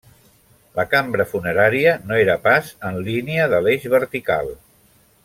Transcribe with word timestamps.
La 0.79 0.85
cambra 0.93 1.27
funerària 1.33 1.93
no 2.11 2.19
era 2.23 2.39
pas 2.49 2.71
en 2.91 2.99
línia 3.09 3.47
de 3.53 3.61
l'eix 3.67 3.87
vertical. 3.97 4.55